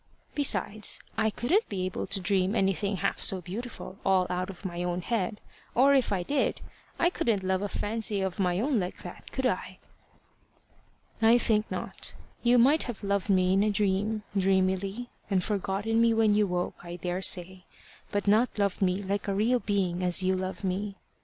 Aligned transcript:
Besides, 0.33 0.99
I 1.15 1.29
couldn't 1.29 1.69
be 1.69 1.85
able 1.85 2.07
to 2.07 2.19
dream 2.19 2.55
anything 2.55 2.95
half 2.97 3.19
so 3.19 3.39
beautiful 3.39 3.99
all 4.03 4.25
out 4.31 4.49
of 4.49 4.65
my 4.65 4.83
own 4.83 5.01
head; 5.03 5.39
or 5.75 5.93
if 5.93 6.11
I 6.11 6.23
did, 6.23 6.59
I 6.97 7.11
couldn't 7.11 7.43
love 7.43 7.61
a 7.61 7.67
fancy 7.69 8.19
of 8.21 8.39
my 8.39 8.59
own 8.59 8.79
like 8.79 9.03
that, 9.03 9.31
could 9.31 9.45
I?" 9.45 9.77
"I 11.21 11.37
think 11.37 11.69
not. 11.69 12.15
You 12.41 12.57
might 12.57 12.81
have 12.85 13.03
loved 13.03 13.29
me 13.29 13.53
in 13.53 13.61
a 13.61 13.69
dream, 13.69 14.23
dreamily, 14.35 15.11
and 15.29 15.43
forgotten 15.43 16.01
me 16.01 16.15
when 16.15 16.33
you 16.33 16.47
woke, 16.47 16.83
I 16.83 16.95
daresay, 16.95 17.65
but 18.11 18.25
not 18.25 18.57
loved 18.57 18.81
me 18.81 19.03
like 19.03 19.27
a 19.27 19.35
real 19.35 19.59
being 19.59 20.01
as 20.01 20.23
you 20.23 20.35
love 20.35 20.63
me. 20.63 20.95